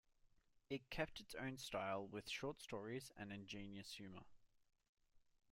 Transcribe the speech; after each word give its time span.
It 0.67 0.89
kept 0.89 1.19
its 1.19 1.35
own 1.35 1.59
style 1.59 2.07
with 2.07 2.27
short 2.27 2.59
stories 2.59 3.11
and 3.17 3.31
ingenuous 3.31 3.93
humour. 3.93 4.23